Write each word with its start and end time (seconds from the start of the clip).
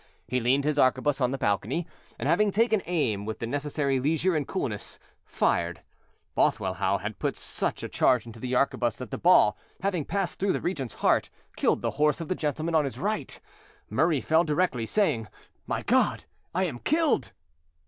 He 0.27 0.39
leaned 0.39 0.63
his 0.63 0.79
arquebuse 0.79 1.21
on 1.21 1.29
the 1.29 1.37
balcony, 1.37 1.85
and, 2.17 2.27
having 2.27 2.49
taken 2.49 2.81
aim 2.87 3.23
with 3.23 3.37
the 3.37 3.45
necessary 3.45 3.99
leisure 3.99 4.35
and 4.35 4.47
coolness, 4.47 4.97
fired. 5.23 5.83
Bothwellhaugh 6.35 6.97
had 7.01 7.19
put 7.19 7.37
such 7.37 7.83
a 7.83 7.87
charge 7.87 8.25
into 8.25 8.39
the 8.39 8.55
arquebuse, 8.55 8.95
that 8.97 9.11
the 9.11 9.19
ball, 9.19 9.59
having 9.81 10.05
passed 10.05 10.39
through 10.39 10.53
the 10.53 10.59
regent's 10.59 10.95
heart, 10.95 11.29
killed 11.55 11.81
the 11.81 11.91
horse 12.01 12.19
of 12.19 12.31
a 12.31 12.35
gentleman 12.35 12.73
on 12.73 12.83
his 12.85 12.97
right. 12.97 13.39
Murray 13.91 14.21
fell 14.21 14.43
directly, 14.43 14.87
saying, 14.87 15.27
"My 15.67 15.83
God! 15.83 16.25
I 16.55 16.63
am 16.63 16.79
killed." 16.79 17.31